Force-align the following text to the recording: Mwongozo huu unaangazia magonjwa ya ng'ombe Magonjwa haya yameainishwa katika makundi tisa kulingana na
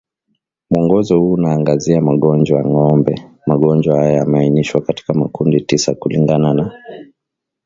Mwongozo 0.69 1.19
huu 1.19 1.31
unaangazia 1.33 2.01
magonjwa 2.01 2.57
ya 2.59 2.65
ng'ombe 2.65 3.15
Magonjwa 3.47 3.95
haya 3.99 4.11
yameainishwa 4.13 4.81
katika 4.81 5.13
makundi 5.13 5.61
tisa 5.61 5.95
kulingana 5.95 6.53
na 6.53 6.71